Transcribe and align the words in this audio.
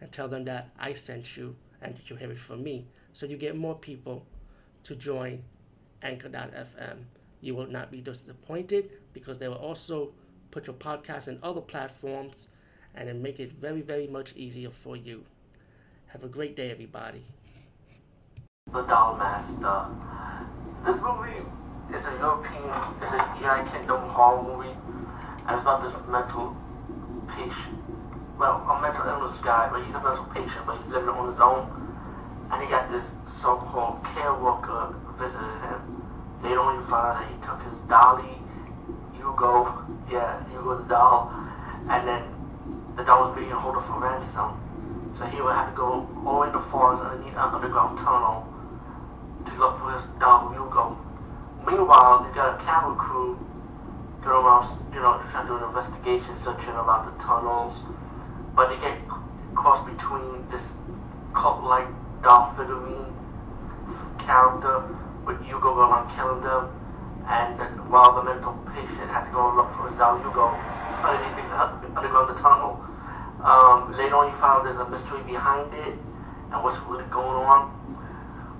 and 0.00 0.10
tell 0.12 0.28
them 0.28 0.44
that 0.44 0.70
I 0.78 0.92
sent 0.92 1.36
you 1.36 1.56
and 1.80 1.96
that 1.96 2.10
you 2.10 2.16
have 2.16 2.30
it 2.30 2.38
from 2.38 2.62
me. 2.62 2.86
So 3.12 3.26
you 3.26 3.36
get 3.36 3.56
more 3.56 3.74
people 3.74 4.26
to 4.84 4.94
join 4.94 5.44
Anchor.fm. 6.02 7.04
You 7.40 7.54
will 7.54 7.66
not 7.66 7.90
be 7.90 8.00
disappointed 8.00 8.90
because 9.12 9.38
they 9.38 9.48
will 9.48 9.56
also 9.56 10.12
put 10.50 10.66
your 10.66 10.76
podcast 10.76 11.28
in 11.28 11.38
other 11.42 11.60
platforms 11.60 12.48
and 12.94 13.08
then 13.08 13.22
make 13.22 13.40
it 13.40 13.52
very, 13.52 13.80
very 13.80 14.06
much 14.06 14.34
easier 14.36 14.70
for 14.70 14.96
you. 14.96 15.24
Have 16.06 16.22
a 16.22 16.28
great 16.28 16.54
day, 16.54 16.70
everybody. 16.70 17.24
The 18.72 18.82
Doll 18.82 19.16
Master. 19.16 19.86
This 20.84 21.00
movie 21.00 21.42
is 21.96 22.06
a 22.06 22.12
European, 22.18 22.70
it's 23.02 23.12
a 23.12 23.36
United 23.40 23.72
Kingdom 23.72 24.08
horror 24.10 24.42
movie, 24.42 24.76
and 25.46 25.50
it's 25.50 25.62
about 25.62 25.82
this 25.82 25.94
mental 26.08 26.56
patient 27.28 27.93
well, 28.38 28.66
a 28.68 28.80
mental 28.80 29.06
illness 29.06 29.38
guy, 29.38 29.68
but 29.70 29.84
he's 29.84 29.94
a 29.94 30.02
mental 30.02 30.24
patient, 30.34 30.66
but 30.66 30.78
he's 30.78 30.92
living 30.92 31.08
on 31.08 31.28
his 31.28 31.40
own. 31.40 31.70
And 32.50 32.62
he 32.62 32.68
got 32.68 32.90
this 32.90 33.10
so-called 33.26 34.04
care 34.14 34.34
worker 34.34 34.94
visiting 35.18 35.58
him. 35.62 36.02
They 36.42 36.50
don't 36.50 36.74
even 36.74 36.86
find 36.86 37.06
out 37.06 37.18
that 37.20 37.28
he 37.30 37.36
took 37.46 37.62
his 37.62 37.78
dolly, 37.88 38.36
Hugo, 39.16 39.86
yeah, 40.10 40.42
Hugo 40.50 40.82
the 40.82 40.88
doll, 40.88 41.32
and 41.88 42.06
then 42.06 42.22
the 42.96 43.04
doll 43.04 43.30
was 43.30 43.38
being 43.38 43.50
held 43.50 43.82
for 43.84 43.98
ransom. 44.00 44.60
So 45.16 45.24
he 45.26 45.40
would 45.40 45.54
have 45.54 45.70
to 45.70 45.76
go 45.76 46.06
all 46.26 46.42
in 46.42 46.52
the 46.52 46.58
forest 46.58 47.02
underneath 47.02 47.34
an 47.34 47.54
underground 47.54 47.98
tunnel 47.98 48.46
to 49.46 49.52
look 49.56 49.78
for 49.78 49.92
his 49.92 50.04
doll, 50.18 50.50
Hugo. 50.52 50.98
Meanwhile, 51.64 52.26
you 52.28 52.34
got 52.34 52.60
a 52.60 52.64
camera 52.64 52.96
crew 52.96 53.38
going 54.22 54.44
around, 54.44 54.66
you 54.92 55.00
know, 55.00 55.22
trying 55.30 55.46
to 55.46 55.52
do 55.52 55.56
an 55.56 55.64
investigation, 55.64 56.34
searching 56.34 56.74
about 56.74 57.04
the 57.06 57.24
tunnels, 57.24 57.84
they 57.84 58.03
crossed 59.64 59.86
between 59.86 60.44
this 60.50 60.60
cult-like 61.32 61.88
Dolph 62.20 62.54
figurine 62.54 63.08
character 64.18 64.84
with 65.24 65.40
Hugo 65.40 65.72
going 65.72 65.88
around 65.88 66.12
killing 66.12 66.44
them, 66.44 66.68
and 67.24 67.56
while 67.88 68.12
the 68.12 68.28
mental 68.28 68.52
patient 68.76 69.08
had 69.08 69.24
to 69.24 69.32
go 69.32 69.48
and 69.48 69.56
look 69.56 69.72
for 69.72 69.88
his 69.88 69.96
doll 69.96 70.20
Hugo 70.20 70.52
underneath 71.00 71.48
the, 71.48 71.96
underground 71.96 72.28
the 72.28 72.36
tunnel. 72.36 72.76
Um, 73.40 73.96
later 73.96 74.16
on, 74.20 74.28
you 74.28 74.36
found 74.36 74.68
there's 74.68 74.76
a 74.76 74.88
mystery 74.90 75.24
behind 75.24 75.72
it 75.72 75.96
and 76.52 76.60
what's 76.60 76.76
really 76.84 77.08
going 77.08 77.40
on. 77.48 77.72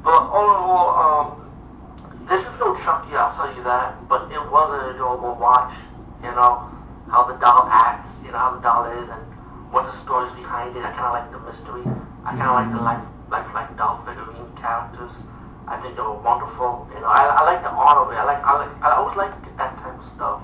But 0.00 0.16
all 0.16 0.48
in 0.48 0.60
all, 0.64 0.88
um, 0.96 2.26
this 2.26 2.48
is 2.48 2.58
no 2.58 2.72
Chucky, 2.74 3.12
I'll 3.12 3.36
tell 3.36 3.54
you 3.54 3.62
that. 3.64 4.08
But 4.08 4.32
it 4.32 4.40
was 4.48 4.72
an 4.72 4.96
enjoyable 4.96 5.36
watch. 5.36 5.76
You 6.24 6.32
know 6.32 6.72
how 7.12 7.28
the 7.28 7.36
doll 7.36 7.68
acts, 7.68 8.16
you 8.24 8.32
know 8.32 8.38
how 8.38 8.56
the 8.56 8.62
doll 8.64 8.88
is, 8.96 9.10
and 9.12 9.35
what 9.70 9.84
the 9.84 9.92
stories 9.92 10.32
behind 10.32 10.76
it. 10.76 10.84
I 10.84 10.92
kind 10.92 11.10
of 11.10 11.14
like 11.18 11.28
the 11.30 11.40
mystery. 11.42 11.82
I 12.24 12.36
kind 12.36 12.50
of 12.50 12.56
like 12.56 12.70
the 12.70 12.82
life, 12.82 13.04
lifelike 13.30 13.76
doll 13.76 14.02
figurine 14.04 14.50
characters. 14.56 15.22
I 15.66 15.80
think 15.80 15.96
they 15.96 16.02
were 16.02 16.18
wonderful. 16.22 16.86
You 16.94 17.00
know, 17.00 17.10
I, 17.10 17.26
I 17.26 17.42
like 17.42 17.62
the 17.62 17.70
art 17.70 17.98
of 17.98 18.12
it. 18.12 18.16
I 18.16 18.24
like, 18.24 18.42
I 18.44 18.66
like, 18.66 18.74
I 18.82 18.94
always 18.96 19.16
like 19.16 19.34
that 19.58 19.76
type 19.78 19.98
of 19.98 20.04
stuff. 20.04 20.42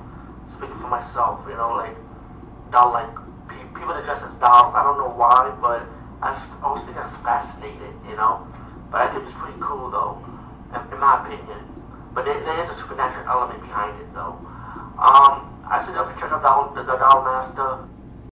Speaking 0.51 0.77
for 0.77 0.89
myself, 0.89 1.41
you 1.49 1.55
know, 1.55 1.79
like 1.79 1.95
doll, 2.75 2.93
like 2.93 3.09
pe- 3.47 3.71
people 3.79 3.95
that 3.95 4.05
dress 4.05 4.23
as 4.23 4.35
dolls. 4.43 4.75
I 4.75 4.83
don't 4.83 4.99
know 4.99 5.15
why, 5.15 5.55
but 5.63 5.87
I 6.23 6.35
always 6.63 6.83
think 6.83 6.97
that's 6.97 7.15
fascinating. 7.23 7.95
You 8.09 8.17
know, 8.19 8.43
but 8.91 9.07
I 9.07 9.11
think 9.11 9.25
it's 9.25 9.33
pretty 9.39 9.59
cool 9.63 9.91
though, 9.91 10.19
in, 10.75 10.83
in 10.93 10.99
my 10.99 11.23
opinion. 11.23 11.63
But 12.15 12.27
there, 12.27 12.39
there 12.43 12.59
is 12.61 12.69
a 12.69 12.75
supernatural 12.75 13.25
element 13.31 13.63
behind 13.63 13.95
it 14.03 14.13
though. 14.13 14.37
Um, 14.99 15.49
I 15.71 15.81
said, 15.81 15.95
check 16.21 16.31
out 16.35 16.75
the, 16.75 16.83
the, 16.83 16.93
the 16.93 16.99
Doll 16.99 17.25
Master. 17.25 17.89